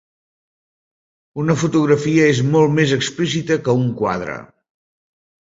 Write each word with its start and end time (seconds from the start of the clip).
Una 1.43 1.55
fotografia 1.63 2.25
és 2.31 2.41
molt 2.57 2.75
més 2.79 2.95
explícita 2.99 3.59
que 3.69 3.77
un 3.83 3.87
quadre. 4.03 4.41